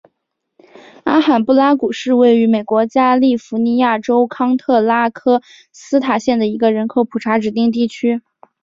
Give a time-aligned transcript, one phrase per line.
[1.03, 5.43] 阿罕布拉谷是位于美国加利福尼亚州康特拉科
[5.73, 8.19] 斯塔县的一个人口普查指定地区。